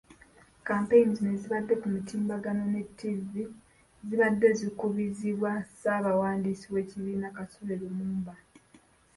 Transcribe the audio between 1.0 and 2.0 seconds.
zino ezibadde ku